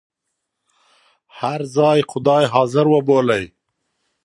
[1.39, 3.45] هر ځای خدای حاضر وبولئ.